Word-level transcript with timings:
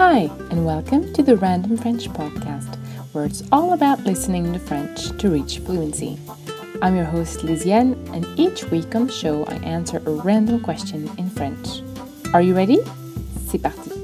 Hi, 0.00 0.30
and 0.50 0.64
welcome 0.64 1.12
to 1.12 1.22
the 1.22 1.36
Random 1.36 1.76
French 1.76 2.08
Podcast, 2.08 2.74
where 3.12 3.26
it's 3.26 3.42
all 3.52 3.74
about 3.74 4.02
listening 4.02 4.50
to 4.54 4.58
French 4.58 5.14
to 5.18 5.28
reach 5.28 5.58
fluency. 5.58 6.18
I'm 6.80 6.96
your 6.96 7.04
host 7.04 7.40
Lisiane, 7.40 7.98
and 8.14 8.26
each 8.40 8.64
week 8.70 8.94
on 8.94 9.08
the 9.08 9.12
show 9.12 9.44
I 9.44 9.56
answer 9.56 9.98
a 9.98 10.10
random 10.10 10.60
question 10.60 11.10
in 11.18 11.28
French. 11.28 11.82
Are 12.32 12.40
you 12.40 12.56
ready? 12.56 12.78
C'est 13.46 13.60
parti! 13.60 13.99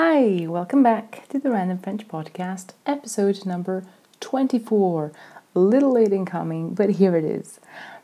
Hi, 0.00 0.46
welcome 0.46 0.84
back 0.84 1.26
to 1.30 1.40
the 1.40 1.50
Random 1.50 1.76
French 1.76 2.06
Podcast, 2.06 2.68
episode 2.86 3.44
number 3.44 3.82
24. 4.20 5.10
A 5.56 5.58
little 5.58 5.92
late 5.92 6.12
in 6.12 6.24
coming, 6.24 6.72
but 6.72 6.90
here 6.90 7.16
it 7.16 7.24
is. 7.24 7.58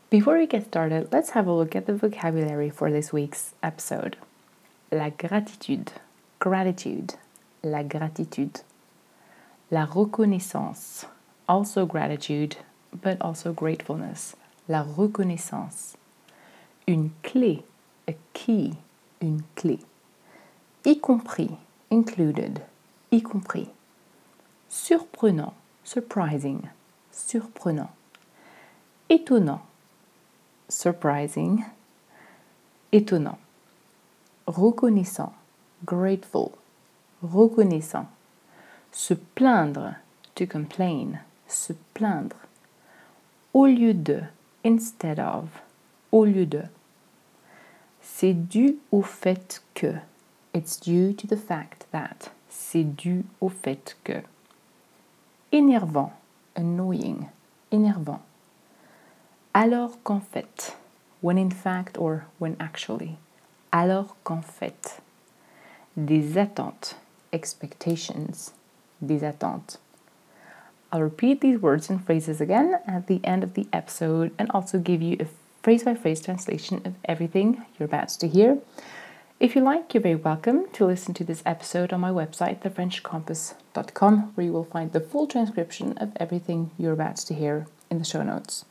Before 0.09 0.37
we 0.37 0.45
get 0.45 0.65
started, 0.65 1.07
let's 1.13 1.29
have 1.29 1.47
a 1.47 1.53
look 1.53 1.73
at 1.73 1.85
the 1.85 1.93
vocabulary 1.93 2.69
for 2.69 2.91
this 2.91 3.13
week's 3.13 3.53
episode. 3.63 4.17
La 4.91 5.09
gratitude, 5.09 5.93
gratitude, 6.37 7.13
la 7.63 7.81
gratitude. 7.81 8.59
La 9.71 9.87
reconnaissance, 9.95 11.05
also 11.47 11.85
gratitude, 11.85 12.57
but 12.91 13.21
also 13.21 13.53
gratefulness. 13.53 14.35
La 14.67 14.83
reconnaissance. 14.83 15.95
Une 16.89 17.13
clé, 17.23 17.63
a 18.05 18.15
key, 18.33 18.79
une 19.21 19.45
clé. 19.55 19.79
Y 20.83 20.95
compris 20.95 21.57
included, 21.89 22.61
y 23.11 23.21
compris. 23.21 23.69
Surprenant, 24.69 25.53
surprising, 25.83 26.69
surprenant. 27.11 27.91
Étonnant, 29.09 29.61
surprising, 30.67 31.63
étonnant. 32.91 33.37
Reconnaissant, 34.47 35.33
grateful, 35.85 36.51
reconnaissant. 37.23 38.07
Se 38.91 39.13
plaindre, 39.13 39.95
to 40.35 40.45
complain, 40.45 41.19
se 41.47 41.73
plaindre. 41.93 42.35
Au 43.53 43.65
lieu 43.65 43.93
de, 43.93 44.23
instead 44.63 45.19
of, 45.19 45.61
au 46.11 46.25
lieu 46.25 46.45
de. 46.45 46.63
C'est 48.01 48.33
dû 48.33 48.77
au 48.91 49.01
fait 49.01 49.63
que. 49.73 49.95
It's 50.55 50.77
due 50.77 51.11
to 51.11 51.27
the 51.27 51.35
fact 51.35 51.85
that. 51.91 52.31
C'est 52.47 52.85
dû 52.85 53.25
au 53.41 53.49
fait 53.49 53.97
que. 54.05 54.23
Énervant, 55.51 56.13
annoying, 56.55 57.27
énervant. 57.73 58.21
Alors 59.53 60.01
qu'en 60.03 60.21
fait, 60.21 60.77
when 61.21 61.37
in 61.37 61.49
fact 61.49 61.97
or 61.97 62.23
when 62.39 62.55
actually. 62.57 63.17
Alors 63.73 64.15
qu'en 64.23 64.41
fait. 64.41 65.01
Des 65.97 66.37
attentes, 66.37 66.95
expectations, 67.33 68.53
des 69.01 69.25
attentes. 69.25 69.79
I'll 70.93 71.01
repeat 71.01 71.41
these 71.41 71.61
words 71.61 71.89
and 71.89 71.99
phrases 71.99 72.39
again 72.39 72.79
at 72.87 73.07
the 73.07 73.19
end 73.25 73.43
of 73.43 73.55
the 73.55 73.67
episode 73.73 74.31
and 74.39 74.49
also 74.51 74.79
give 74.79 75.01
you 75.01 75.17
a 75.19 75.25
phrase 75.61 75.83
by 75.83 75.95
phrase 75.95 76.21
translation 76.21 76.81
of 76.85 76.93
everything 77.03 77.65
you're 77.77 77.87
about 77.87 78.07
to 78.19 78.29
hear. 78.29 78.59
If 79.37 79.53
you 79.53 79.61
like, 79.61 79.93
you're 79.93 80.01
very 80.01 80.15
welcome 80.15 80.65
to 80.71 80.85
listen 80.85 81.13
to 81.15 81.25
this 81.25 81.43
episode 81.45 81.91
on 81.91 81.99
my 81.99 82.09
website, 82.09 82.61
thefrenchcompass.com, 82.61 84.31
where 84.33 84.45
you 84.45 84.53
will 84.53 84.63
find 84.63 84.93
the 84.93 85.01
full 85.01 85.27
transcription 85.27 85.97
of 85.97 86.13
everything 86.15 86.71
you're 86.77 86.93
about 86.93 87.17
to 87.17 87.33
hear 87.33 87.67
in 87.91 87.99
the 87.99 88.05
show 88.05 88.23
notes. 88.23 88.63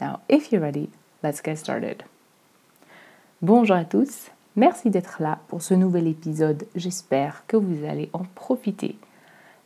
Now, 0.00 0.22
if 0.28 0.50
you're 0.50 0.62
ready, 0.62 0.90
let's 1.22 1.40
get 1.40 1.58
started. 1.58 2.02
Bonjour 3.40 3.76
à 3.76 3.84
tous, 3.84 4.30
merci 4.56 4.90
d'être 4.90 5.22
là 5.22 5.38
pour 5.46 5.62
ce 5.62 5.74
nouvel 5.74 6.08
épisode. 6.08 6.66
J'espère 6.74 7.44
que 7.46 7.56
vous 7.56 7.84
allez 7.84 8.10
en 8.12 8.24
profiter. 8.34 8.98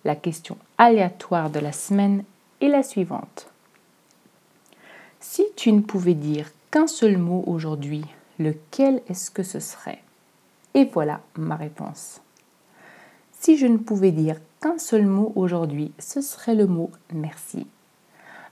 La 0.05 0.15
question 0.15 0.59
aléatoire 0.77 1.49
de 1.49 1.61
la 1.61 1.73
semaine 1.73 2.23
est 2.61 2.69
la 2.69 2.83
suivante. 2.83 3.51
Si 5.21 5.47
tu 5.57 5.73
ne 5.73 5.81
pouvais 5.81 6.13
dire 6.13 6.51
qu'un 6.71 6.87
seul 6.87 7.17
mot 7.17 7.45
aujourd'hui, 7.47 8.05
lequel 8.39 9.01
est-ce 9.09 9.31
que 9.31 9.43
ce 9.43 9.59
serait? 9.59 10.04
Et 10.75 10.85
voilà 10.85 11.21
ma 11.37 11.57
réponse. 11.57 12.21
Si 13.33 13.57
je 13.57 13.67
ne 13.67 13.79
pouvais 13.79 14.13
dire 14.13 14.37
qu'un 14.61 14.79
seul 14.79 15.07
mot 15.07 15.33
aujourd'hui, 15.37 15.93
ce 15.99 16.21
serait 16.21 16.55
le 16.55 16.67
mot 16.67 16.91
merci. 17.13 17.67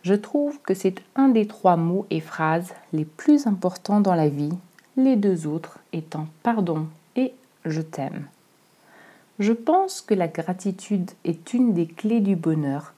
Je 0.03 0.15
trouve 0.15 0.61
que 0.61 0.75
c'est 0.75 0.97
un 1.17 1.29
des 1.29 1.47
trois 1.47 1.77
mots 1.77 2.07
et 2.11 2.21
phrases 2.21 2.73
les 2.93 3.05
plus 3.05 3.47
importants 3.47 4.01
dans 4.01 4.15
la 4.15 4.29
vie, 4.29 4.53
les 4.97 5.17
deux 5.17 5.47
autres 5.47 5.79
étant 5.93 6.27
pardon 6.43 6.89
et 7.17 7.33
je 7.65 7.81
t'aime. 7.81 8.27
Je 9.39 9.53
pense 9.53 10.01
que 10.01 10.15
la 10.15 10.29
gratitude 10.29 11.11
est 11.25 11.55
une 11.55 11.73
des 11.73 11.87
clés 11.87 12.21
du 12.21 12.37
bonheur 12.37 12.95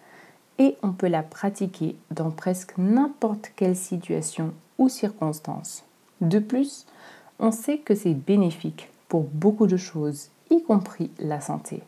et 0.58 0.76
on 0.82 0.92
peut 0.92 1.08
la 1.08 1.22
pratiquer 1.22 1.96
dans 2.10 2.30
presque 2.30 2.76
n'importe 2.78 3.52
quelle 3.56 3.76
situation 3.76 4.52
ou 4.78 4.88
circonstance. 4.88 5.84
De 6.20 6.38
plus, 6.38 6.86
on 7.38 7.50
sait 7.50 7.78
que 7.78 7.94
c'est 7.94 8.14
bénéfique 8.14 8.90
pour 9.14 9.28
beaucoup 9.32 9.69
de 9.69 9.76
choses, 9.76 10.30
y 10.50 10.60
compris 10.64 11.08
la 11.20 11.41
santé. 11.41 11.84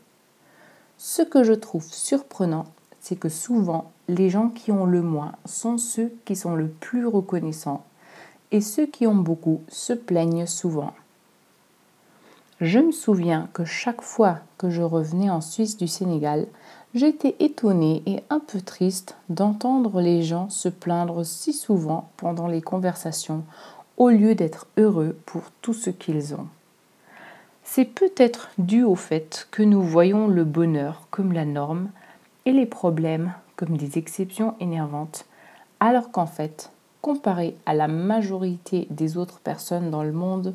Ce 0.97 1.23
que 1.23 1.43
je 1.43 1.55
trouve 1.55 1.85
surprenant, 1.85 2.67
c'est 3.01 3.17
que 3.17 3.29
souvent, 3.29 3.91
les 4.07 4.31
gens 4.31 4.49
qui 4.49 4.71
ont 4.71 4.87
le 4.87 5.03
moins 5.03 5.33
sont 5.45 5.77
ceux 5.77 6.13
qui 6.25 6.37
sont 6.37 6.55
le 6.55 6.69
plus 6.69 7.05
reconnaissants 7.05 7.83
et 8.53 8.61
ceux 8.61 8.87
qui 8.87 9.09
ont 9.09 9.17
beaucoup 9.17 9.61
se 9.67 9.93
plaignent 9.93 10.47
souvent. 10.47 10.93
Je 12.61 12.79
me 12.79 12.93
souviens 12.93 13.49
que 13.53 13.65
chaque 13.65 14.03
fois 14.03 14.39
que 14.57 14.71
je 14.71 14.83
revenais 14.83 15.29
en 15.29 15.41
Suisse 15.41 15.77
du 15.77 15.89
Sénégal, 15.89 16.47
j'étais 16.95 17.35
étonnée 17.41 18.05
et 18.07 18.23
un 18.31 18.39
peu 18.39 18.61
triste 18.61 19.17
d'entendre 19.31 20.01
les 20.01 20.23
gens 20.23 20.49
se 20.49 20.69
plaindre 20.69 21.27
si 21.27 21.53
souvent 21.53 22.09
pendant 22.19 22.47
les 22.47 22.63
conversations 22.63 23.43
au 23.97 24.11
lieu 24.11 24.37
d'être 24.37 24.69
heureux 24.77 25.19
pour 25.27 25.43
tout 25.61 25.75
ce 25.75 25.91
qu'ils 25.91 26.33
ont. 26.33 26.47
C'est 27.69 27.85
peut-être 27.85 28.49
dû 28.57 28.85
au 28.85 28.95
fait 28.95 29.49
que 29.51 29.63
nous 29.63 29.83
voyons 29.83 30.29
le 30.29 30.45
bonheur 30.45 31.03
comme 31.11 31.33
la 31.33 31.45
norme 31.45 31.91
et 32.47 32.53
les 32.53 32.65
problèmes 32.65 33.35
comme 33.57 33.77
des 33.77 33.99
exceptions 33.99 34.55
énervantes, 34.61 35.27
alors 35.81 36.11
qu'en 36.11 36.27
fait, 36.27 36.71
comparé 37.03 37.55
à 37.67 37.75
la 37.75 37.87
majorité 37.89 38.87
des 38.89 39.19
autres 39.19 39.41
personnes 39.41 39.91
dans 39.91 40.05
le 40.05 40.13
monde, 40.13 40.55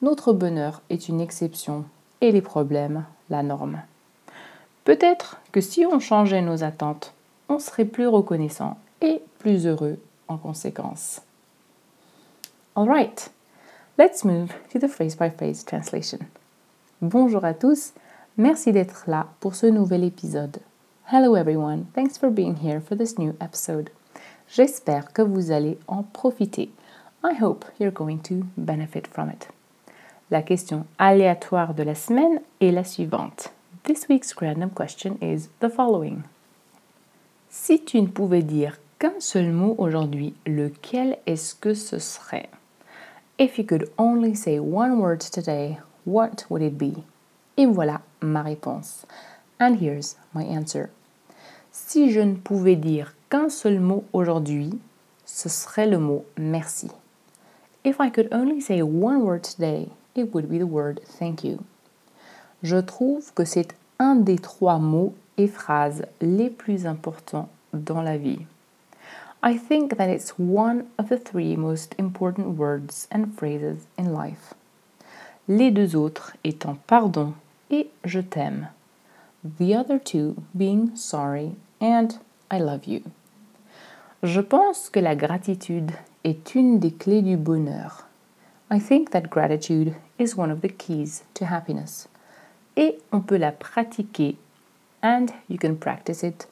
notre 0.00 0.32
bonheur 0.32 0.80
est 0.88 1.08
une 1.08 1.20
exception 1.20 1.84
et 2.22 2.32
les 2.32 2.40
problèmes 2.40 3.04
la 3.28 3.42
norme. 3.42 3.82
Peut-être 4.84 5.40
que 5.50 5.60
si 5.60 5.84
on 5.84 5.98
changeait 5.98 6.42
nos 6.42 6.64
attentes, 6.64 7.12
on 7.50 7.58
serait 7.58 7.84
plus 7.84 8.06
reconnaissant 8.06 8.78
et 9.02 9.20
plus 9.40 9.66
heureux 9.66 9.98
en 10.28 10.38
conséquence. 10.38 11.20
All 12.76 12.88
right, 12.88 13.30
let's 13.98 14.24
move 14.24 14.54
to 14.72 14.78
the 14.78 14.88
phrase 14.88 15.16
by 15.16 15.28
phrase 15.28 15.64
translation. 15.64 16.20
Bonjour 17.02 17.44
à 17.44 17.52
tous, 17.52 17.94
merci 18.36 18.70
d'être 18.70 19.06
là 19.08 19.26
pour 19.40 19.56
ce 19.56 19.66
nouvel 19.66 20.04
épisode. 20.04 20.58
Hello 21.12 21.34
everyone, 21.34 21.86
thanks 21.96 22.16
for 22.16 22.30
being 22.30 22.54
here 22.62 22.80
for 22.80 22.96
this 22.96 23.18
new 23.18 23.34
episode. 23.40 23.90
J'espère 24.48 25.12
que 25.12 25.20
vous 25.20 25.50
allez 25.50 25.78
en 25.88 26.04
profiter. 26.04 26.70
I 27.24 27.34
hope 27.42 27.64
you're 27.80 27.92
going 27.92 28.18
to 28.18 28.46
benefit 28.56 29.08
from 29.08 29.30
it. 29.30 29.48
La 30.30 30.42
question 30.42 30.86
aléatoire 30.96 31.74
de 31.74 31.82
la 31.82 31.96
semaine 31.96 32.40
est 32.60 32.70
la 32.70 32.84
suivante. 32.84 33.50
This 33.82 34.06
week's 34.08 34.36
random 34.40 34.70
question 34.70 35.18
is 35.20 35.48
the 35.58 35.68
following. 35.68 36.22
Si 37.50 37.80
tu 37.84 38.00
ne 38.00 38.06
pouvais 38.06 38.44
dire 38.44 38.78
qu'un 39.00 39.18
seul 39.18 39.50
mot 39.50 39.74
aujourd'hui, 39.78 40.34
lequel 40.46 41.18
est-ce 41.26 41.56
que 41.56 41.74
ce 41.74 41.98
serait? 41.98 42.48
If 43.40 43.58
you 43.58 43.64
could 43.64 43.90
only 43.98 44.36
say 44.36 44.60
one 44.60 45.00
word 45.00 45.18
today, 45.18 45.78
what 46.04 46.44
would 46.48 46.62
it 46.62 46.76
be? 46.76 47.04
Et 47.56 47.66
voilà 47.66 48.00
ma 48.20 48.42
réponse. 48.42 49.06
And 49.60 49.76
here's 49.80 50.16
my 50.34 50.44
answer. 50.44 50.90
Si 51.70 52.10
je 52.10 52.20
ne 52.20 52.34
pouvais 52.34 52.76
dire 52.76 53.14
qu'un 53.30 53.48
seul 53.48 53.80
mot 53.80 54.04
aujourd'hui, 54.12 54.78
ce 55.24 55.48
serait 55.48 55.86
le 55.86 55.98
mot 55.98 56.24
merci. 56.36 56.90
If 57.84 57.96
I 57.98 58.10
could 58.10 58.28
only 58.32 58.60
say 58.60 58.82
one 58.82 59.22
word 59.22 59.42
today, 59.42 59.88
it 60.14 60.34
would 60.34 60.48
be 60.48 60.58
the 60.58 60.66
word 60.66 61.00
thank 61.18 61.44
you. 61.44 61.58
Je 62.62 62.76
trouve 62.76 63.32
que 63.34 63.44
c'est 63.44 63.74
un 63.98 64.16
des 64.16 64.38
trois 64.38 64.78
mots 64.78 65.14
et 65.38 65.48
phrases 65.48 66.04
les 66.20 66.50
plus 66.50 66.86
importants 66.86 67.48
dans 67.72 68.02
la 68.02 68.16
vie. 68.18 68.46
I 69.42 69.58
think 69.58 69.96
that 69.96 70.08
it's 70.08 70.34
one 70.38 70.84
of 70.98 71.08
the 71.08 71.18
three 71.18 71.56
most 71.56 71.94
important 71.98 72.56
words 72.56 73.08
and 73.10 73.34
phrases 73.36 73.86
in 73.98 74.12
life 74.12 74.54
les 75.48 75.70
deux 75.70 75.96
autres 75.96 76.36
étant 76.44 76.76
pardon 76.86 77.34
et 77.70 77.88
je 78.04 78.20
t'aime. 78.20 78.68
the 79.42 79.74
other 79.74 79.98
two 79.98 80.36
being 80.56 80.94
sorry 80.94 81.56
and 81.80 82.18
I 82.50 82.58
love 82.58 82.86
you. 82.86 83.02
Je 84.22 84.40
pense 84.40 84.88
que 84.88 85.00
la 85.00 85.16
gratitude 85.16 85.90
est 86.22 86.54
une 86.54 86.78
des 86.78 86.92
clés 86.92 87.22
du 87.22 87.36
bonheur. 87.36 88.06
I 88.70 88.78
think 88.78 89.10
that 89.10 89.28
gratitude 89.28 89.94
is 90.18 90.36
one 90.36 90.50
of 90.50 90.60
the 90.60 90.68
keys 90.68 91.24
to 91.34 91.44
happiness. 91.44 92.08
Et 92.76 92.98
on 93.10 93.20
peut 93.20 93.36
la 93.36 93.52
pratiquer, 93.52 94.36
and 95.02 95.26
you 95.50 95.58
can 95.58 95.74
practice 95.74 96.22
it, 96.22 96.48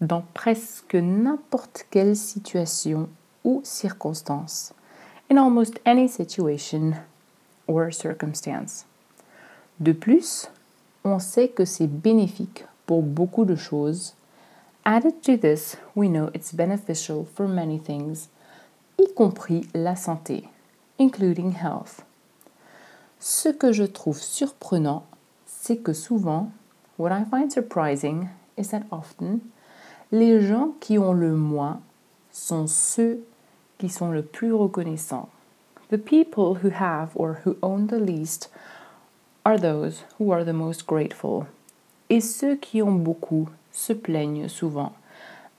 dans 0.00 0.24
presque 0.34 0.96
n'importe 0.96 1.86
quelle 1.90 2.16
situation 2.16 3.08
ou 3.44 3.60
circonstance, 3.64 4.74
in 5.30 5.36
almost 5.36 5.80
any 5.86 6.08
situation 6.08 6.94
circumstance. 7.90 8.86
De 9.80 9.92
plus, 9.92 10.48
on 11.04 11.18
sait 11.18 11.48
que 11.48 11.64
c'est 11.64 11.86
bénéfique 11.86 12.64
pour 12.86 13.02
beaucoup 13.02 13.44
de 13.44 13.56
choses. 13.56 14.14
Added 14.84 15.20
to 15.22 15.36
this, 15.36 15.76
we 15.94 16.08
know 16.08 16.30
it's 16.34 16.52
beneficial 16.52 17.24
for 17.24 17.48
many 17.48 17.78
things, 17.78 18.28
y 18.98 19.06
compris 19.14 19.66
la 19.74 19.96
santé, 19.96 20.48
including 20.98 21.52
health. 21.52 22.04
Ce 23.18 23.48
que 23.48 23.72
je 23.72 23.84
trouve 23.84 24.20
surprenant, 24.20 25.04
c'est 25.46 25.78
que 25.78 25.92
souvent, 25.92 26.50
what 26.98 27.12
I 27.12 27.24
find 27.24 27.50
surprising 27.50 28.28
is 28.56 28.68
that 28.70 28.82
often, 28.90 29.40
les 30.10 30.40
gens 30.40 30.74
qui 30.80 30.98
ont 30.98 31.12
le 31.12 31.34
moins 31.34 31.80
sont 32.32 32.66
ceux 32.66 33.24
qui 33.78 33.88
sont 33.88 34.10
le 34.10 34.22
plus 34.22 34.52
reconnaissants. 34.52 35.28
The 35.92 35.98
people 35.98 36.54
who 36.62 36.70
have 36.70 37.10
or 37.14 37.42
who 37.44 37.58
own 37.62 37.88
the 37.88 38.00
least 38.00 38.48
are 39.44 39.58
those 39.58 40.04
who 40.16 40.30
are 40.30 40.42
the 40.42 40.54
most 40.54 40.86
grateful. 40.86 41.48
Et 42.08 42.22
ceux 42.22 42.56
qui 42.56 42.80
ont 42.80 43.04
beaucoup 43.04 43.50
se 43.70 43.92
plaignent 43.92 44.48
souvent. 44.48 44.94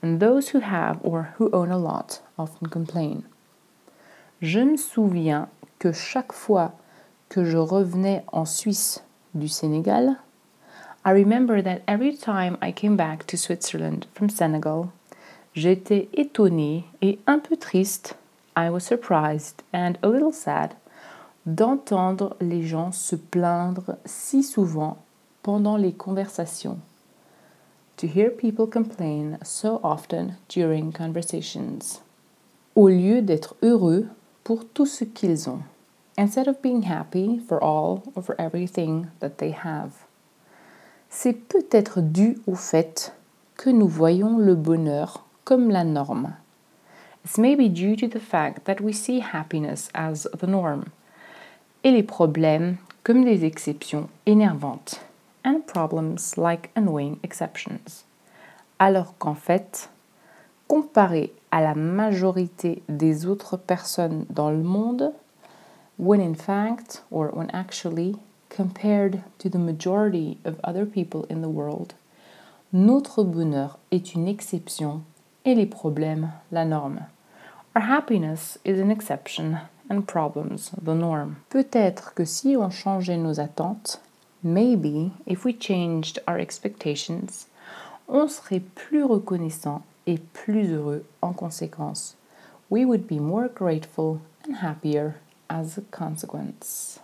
And 0.02 0.18
those 0.18 0.48
who 0.48 0.58
have 0.58 0.98
or 1.04 1.34
who 1.38 1.50
own 1.52 1.70
a 1.70 1.78
lot 1.78 2.20
often 2.36 2.68
complain. 2.68 3.22
Je 4.42 4.58
me 4.58 4.76
souviens 4.76 5.46
que 5.78 5.92
chaque 5.92 6.32
fois 6.32 6.72
que 7.28 7.44
je 7.44 7.56
revenais 7.56 8.24
en 8.32 8.44
Suisse 8.44 9.04
du 9.36 9.46
Sénégal, 9.46 10.16
I 11.04 11.12
remember 11.12 11.62
that 11.62 11.82
every 11.86 12.16
time 12.16 12.58
I 12.60 12.72
came 12.72 12.96
back 12.96 13.24
to 13.28 13.36
Switzerland 13.36 14.06
from 14.12 14.28
Senegal, 14.28 14.88
j'étais 15.54 16.08
étonnée 16.12 16.86
et 17.02 17.20
un 17.28 17.38
peu 17.38 17.56
triste. 17.56 18.16
I 18.56 18.70
was 18.70 18.84
surprised 18.84 19.62
and 19.72 19.98
a 20.02 20.08
little 20.08 20.32
sad 20.32 20.74
d'entendre 21.46 22.36
les 22.40 22.62
gens 22.62 22.92
se 22.92 23.16
plaindre 23.16 23.96
si 24.04 24.42
souvent 24.42 24.98
pendant 25.42 25.76
les 25.76 25.92
conversations. 25.92 26.78
To 27.98 28.06
hear 28.06 28.30
people 28.30 28.66
complain 28.66 29.38
so 29.42 29.80
often 29.82 30.36
during 30.48 30.92
conversations. 30.92 32.00
Au 32.74 32.88
lieu 32.88 33.22
d'être 33.22 33.54
heureux 33.62 34.08
pour 34.42 34.64
tout 34.64 34.86
ce 34.86 35.04
qu'ils 35.04 35.48
ont. 35.48 35.62
Instead 36.16 36.48
of 36.48 36.60
being 36.62 36.82
happy 36.82 37.38
for 37.38 37.62
all 37.62 38.02
or 38.14 38.22
for 38.22 38.34
everything 38.38 39.06
that 39.20 39.38
they 39.38 39.52
have. 39.52 40.06
C'est 41.08 41.34
peut-être 41.34 42.00
dû 42.00 42.38
au 42.46 42.54
fait 42.54 43.14
que 43.56 43.70
nous 43.70 43.86
voyons 43.86 44.38
le 44.38 44.54
bonheur 44.54 45.24
comme 45.44 45.70
la 45.70 45.84
norme. 45.84 46.34
It's 47.24 47.38
maybe 47.38 47.70
due 47.70 47.96
to 47.96 48.06
the 48.06 48.20
fact 48.20 48.66
that 48.66 48.82
we 48.82 48.92
see 48.92 49.20
happiness 49.20 49.88
as 49.94 50.28
the 50.38 50.46
norm 50.46 50.90
et 51.82 51.90
les 51.90 52.02
problèmes 52.02 52.76
comme 53.02 53.24
des 53.24 53.44
exceptions 53.44 54.08
énervantes. 54.26 55.00
And 55.44 55.66
problems 55.66 56.36
like 56.36 56.70
annoying 56.74 57.18
exceptions. 57.22 58.04
Alors 58.78 59.14
qu'en 59.18 59.34
fait, 59.34 59.90
comparé 60.68 61.32
à 61.50 61.60
la 61.60 61.74
majorité 61.74 62.82
des 62.88 63.26
autres 63.26 63.56
personnes 63.58 64.24
dans 64.30 64.50
le 64.50 64.62
monde, 64.62 65.12
when 65.98 66.20
in 66.20 66.34
fact, 66.34 67.04
or 67.10 67.30
when 67.34 67.50
actually, 67.54 68.16
compared 68.48 69.22
to 69.38 69.48
the 69.48 69.58
majority 69.58 70.38
of 70.44 70.56
other 70.64 70.86
people 70.86 71.26
in 71.30 71.42
the 71.42 71.48
world, 71.48 71.92
notre 72.72 73.22
bonheur 73.22 73.78
est 73.90 74.14
une 74.14 74.28
exception 74.28 75.02
et 75.44 75.54
les 75.54 75.66
problèmes 75.66 76.32
la 76.50 76.64
norme. 76.64 77.06
Our 77.76 77.82
happiness 77.82 78.58
is 78.64 78.78
an 78.80 78.90
exception 78.90 79.58
and 79.90 80.02
problems 80.02 80.70
the 80.80 80.94
norm. 80.94 81.36
Peut-être 81.50 82.14
que 82.14 82.24
si 82.24 82.56
on 82.56 82.70
changeait 82.70 83.18
nos 83.18 83.38
attentes, 83.38 83.98
maybe 84.42 85.12
if 85.26 85.44
we 85.44 85.52
changed 85.52 86.20
our 86.26 86.38
expectations, 86.38 87.46
on 88.08 88.28
serait 88.28 88.62
plus 88.74 89.04
reconnaissant 89.04 89.82
et 90.06 90.20
plus 90.32 90.70
heureux 90.70 91.04
en 91.22 91.32
conséquence. 91.32 92.14
We 92.70 92.84
would 92.84 93.06
be 93.06 93.18
more 93.18 93.48
grateful 93.48 94.20
and 94.44 94.56
happier 94.56 95.16
as 95.48 95.78
a 95.78 95.82
consequence. 95.90 96.98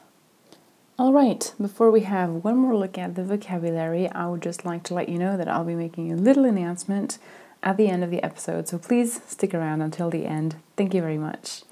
All 0.99 1.13
right, 1.13 1.53
before 1.61 1.91
we 1.91 2.03
have 2.03 2.45
one 2.45 2.59
more 2.59 2.77
look 2.77 2.99
at 2.99 3.15
the 3.15 3.25
vocabulary, 3.25 4.11
I 4.11 4.29
would 4.29 4.43
just 4.43 4.67
like 4.67 4.83
to 4.85 4.95
let 4.95 5.09
you 5.09 5.19
know 5.19 5.37
that 5.37 5.49
I'll 5.49 5.65
be 5.65 5.75
making 5.75 6.13
a 6.13 6.17
little 6.17 6.45
announcement 6.45 7.19
at 7.63 7.77
the 7.77 7.89
end 7.89 8.03
of 8.03 8.11
the 8.11 8.23
episode, 8.23 8.69
so 8.69 8.79
please 8.79 9.21
stick 9.27 9.55
around 9.55 9.83
until 9.83 10.11
the 10.11 10.27
end. 10.27 10.57
Thank 10.77 10.95
you 10.95 11.03
very 11.03 11.19
much. 11.19 11.63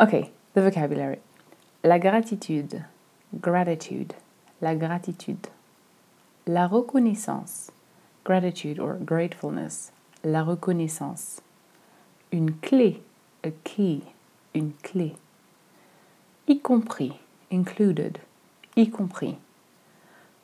Okay, 0.00 0.30
the 0.54 0.62
vocabulary. 0.62 1.18
La 1.82 1.98
gratitude, 1.98 2.84
gratitude, 3.40 4.14
la 4.60 4.74
gratitude. 4.74 5.48
La 6.46 6.66
reconnaissance, 6.66 7.70
gratitude 8.24 8.78
or 8.78 8.94
gratefulness, 8.94 9.92
la 10.24 10.42
reconnaissance. 10.42 11.40
Une 12.32 12.54
clé, 12.62 13.00
a 13.44 13.50
key, 13.64 14.02
une 14.54 14.74
clé. 14.82 15.16
Y 16.46 16.60
compris, 16.62 17.18
included, 17.50 18.20
y 18.76 18.86
compris. 18.86 19.36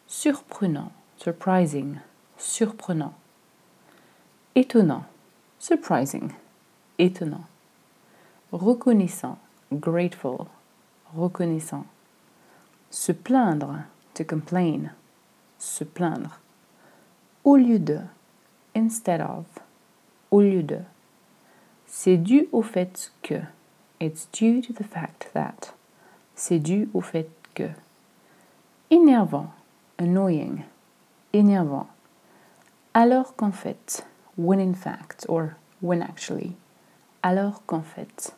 Surprenant, 0.06 0.93
surprising, 1.17 2.00
surprenant. 2.38 3.14
Étonnant, 4.58 5.05
surprising, 5.58 6.32
étonnant. 6.99 7.44
Reconnaissant, 8.53 9.37
grateful, 9.70 10.47
reconnaissant. 11.14 11.85
Se 12.91 13.12
plaindre, 13.12 13.81
to 14.14 14.25
complain, 14.25 14.93
se 15.58 15.85
plaindre. 15.85 16.41
Au 17.44 17.56
lieu 17.56 17.78
de, 17.78 18.00
instead 18.75 19.21
of, 19.21 19.45
au 20.30 20.40
lieu 20.40 20.62
de. 20.62 20.80
C'est 21.87 22.16
dû 22.16 22.49
au 22.50 22.62
fait 22.62 23.12
que. 23.21 23.42
It's 24.00 24.26
due 24.33 24.62
to 24.62 24.73
the 24.73 24.87
fact 24.87 25.28
that. 25.35 25.75
C'est 26.35 26.61
dû 26.61 26.88
au 26.95 27.02
fait 27.02 27.28
que. 27.54 27.69
Énervant, 28.90 29.50
annoying, 29.99 30.62
énervant. 31.35 31.88
Alors 32.95 33.37
qu'en 33.37 33.52
fait, 33.52 34.07
when 34.37 34.61
in 34.61 34.75
fact, 34.75 35.26
or 35.28 35.57
when 35.81 36.02
actually. 36.02 36.57
Alors 37.23 37.62
qu'en 37.66 37.85
fait. 37.85 38.33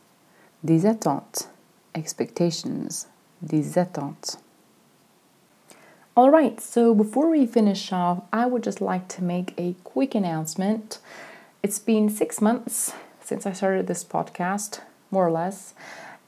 Des 0.64 0.84
attentes, 0.86 1.48
expectations, 1.94 3.06
des 3.44 3.76
attentes. 3.78 4.38
All 6.16 6.30
right, 6.30 6.60
so 6.60 6.94
before 6.94 7.30
we 7.30 7.46
finish 7.46 7.92
off, 7.92 8.22
I 8.32 8.46
would 8.46 8.64
just 8.64 8.80
like 8.80 9.06
to 9.08 9.22
make 9.22 9.54
a 9.56 9.76
quick 9.84 10.16
announcement. 10.16 10.98
It's 11.62 11.78
been 11.78 12.08
six 12.08 12.40
months 12.40 12.92
since 13.22 13.46
I 13.46 13.52
started 13.52 13.86
this 13.86 14.02
podcast, 14.02 14.80
more 15.10 15.28
or 15.28 15.30
less, 15.30 15.74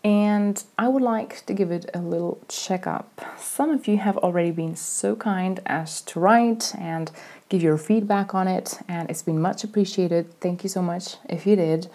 and 0.03 0.63
I 0.79 0.89
would 0.89 1.03
like 1.03 1.45
to 1.47 1.55
give 1.55 1.71
it 1.71 1.91
a 1.93 2.01
little 2.01 2.41
checkup. 2.49 3.21
Some 3.39 3.71
of 3.71 3.87
you 3.87 3.99
have 3.99 4.17
already 4.19 4.51
been 4.51 4.77
so 4.77 5.17
kind 5.17 5.61
as 5.67 6.01
to 6.03 6.21
write 6.21 6.75
and 6.79 7.11
give 7.49 7.63
your 7.63 7.77
feedback 7.77 8.35
on 8.35 8.49
it, 8.49 8.79
and 8.89 9.11
it's 9.11 9.23
been 9.23 9.41
much 9.41 9.65
appreciated. 9.65 10.41
Thank 10.41 10.63
you 10.63 10.69
so 10.69 10.83
much 10.83 11.17
if 11.29 11.47
you 11.47 11.57
did 11.57 11.91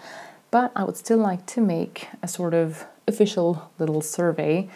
but 0.50 0.72
I 0.74 0.84
would 0.84 0.96
still 0.96 1.18
like 1.18 1.44
to 1.46 1.60
make 1.60 2.08
a 2.22 2.28
sort 2.28 2.54
of 2.54 2.86
official 3.06 3.70
little 3.78 4.00
survey. 4.00 4.68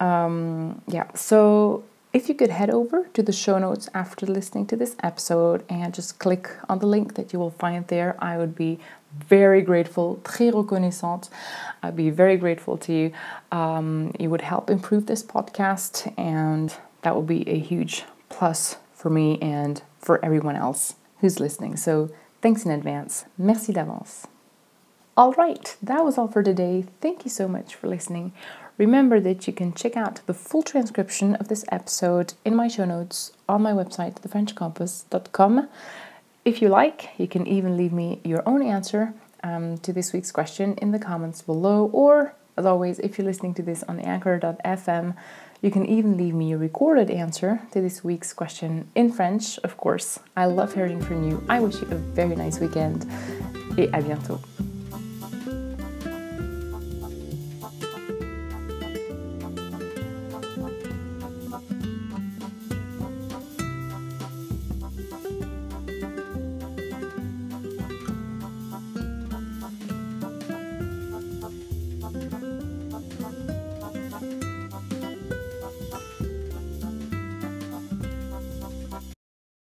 Um, 0.00 0.82
yeah, 0.86 1.12
so 1.14 1.84
if 2.14 2.28
you 2.28 2.34
could 2.34 2.50
head 2.50 2.70
over 2.70 3.08
to 3.12 3.22
the 3.24 3.32
show 3.32 3.58
notes 3.58 3.90
after 3.92 4.24
listening 4.24 4.66
to 4.66 4.76
this 4.76 4.94
episode 5.02 5.64
and 5.68 5.92
just 5.92 6.20
click 6.20 6.48
on 6.68 6.78
the 6.78 6.86
link 6.86 7.16
that 7.16 7.32
you 7.32 7.40
will 7.40 7.50
find 7.50 7.88
there, 7.88 8.14
I 8.20 8.38
would 8.38 8.54
be 8.54 8.78
very 9.28 9.62
grateful, 9.62 10.20
très 10.22 10.52
reconnaissante. 10.52 11.28
I'd 11.82 11.96
be 11.96 12.10
very 12.10 12.36
grateful 12.36 12.78
to 12.78 12.92
you. 12.92 13.12
Um, 13.50 14.14
it 14.18 14.28
would 14.28 14.42
help 14.42 14.70
improve 14.70 15.06
this 15.06 15.24
podcast, 15.24 16.12
and 16.16 16.72
that 17.02 17.16
would 17.16 17.26
be 17.26 17.48
a 17.48 17.58
huge 17.58 18.04
plus 18.28 18.76
for 18.94 19.10
me 19.10 19.38
and 19.42 19.82
for 19.98 20.24
everyone 20.24 20.54
else 20.56 20.94
who's 21.18 21.40
listening. 21.40 21.76
So 21.76 22.10
thanks 22.40 22.64
in 22.64 22.70
advance. 22.70 23.24
Merci 23.36 23.72
d'avance. 23.72 24.28
All 25.16 25.32
right, 25.32 25.76
that 25.82 26.04
was 26.04 26.16
all 26.16 26.28
for 26.28 26.42
today. 26.42 26.84
Thank 27.00 27.24
you 27.24 27.30
so 27.30 27.48
much 27.48 27.74
for 27.74 27.88
listening. 27.88 28.32
Remember 28.76 29.20
that 29.20 29.46
you 29.46 29.52
can 29.52 29.72
check 29.72 29.96
out 29.96 30.20
the 30.26 30.34
full 30.34 30.62
transcription 30.62 31.36
of 31.36 31.48
this 31.48 31.64
episode 31.70 32.34
in 32.44 32.56
my 32.56 32.66
show 32.66 32.84
notes 32.84 33.32
on 33.48 33.62
my 33.62 33.72
website, 33.72 34.14
thefrenchcompass.com. 34.20 35.68
If 36.44 36.60
you 36.60 36.68
like, 36.68 37.10
you 37.16 37.28
can 37.28 37.46
even 37.46 37.76
leave 37.76 37.92
me 37.92 38.20
your 38.24 38.42
own 38.46 38.62
answer 38.62 39.14
um, 39.44 39.78
to 39.78 39.92
this 39.92 40.12
week's 40.12 40.32
question 40.32 40.74
in 40.78 40.90
the 40.90 40.98
comments 40.98 41.40
below. 41.40 41.88
Or, 41.92 42.34
as 42.56 42.66
always, 42.66 42.98
if 42.98 43.16
you're 43.16 43.26
listening 43.26 43.54
to 43.54 43.62
this 43.62 43.84
on 43.84 44.00
anchor.fm, 44.00 45.14
you 45.62 45.70
can 45.70 45.86
even 45.86 46.16
leave 46.16 46.34
me 46.34 46.52
a 46.52 46.58
recorded 46.58 47.10
answer 47.10 47.62
to 47.70 47.80
this 47.80 48.02
week's 48.02 48.32
question 48.32 48.90
in 48.94 49.10
French, 49.12 49.58
of 49.58 49.76
course. 49.76 50.18
I 50.36 50.46
love 50.46 50.74
hearing 50.74 51.00
from 51.00 51.30
you. 51.30 51.42
I 51.48 51.60
wish 51.60 51.80
you 51.80 51.88
a 51.90 51.94
very 51.94 52.34
nice 52.36 52.58
weekend 52.58 53.06
et 53.78 53.90
à 53.92 54.02
bientôt. 54.02 54.40